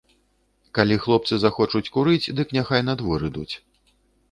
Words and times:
Калі 0.77 0.97
хлопцы 1.03 1.33
захочуць 1.43 1.83
курыць, 1.99 2.31
дык 2.41 2.57
няхай 2.61 2.81
на 2.89 2.93
двор 3.05 3.19
ідуць. 3.31 3.49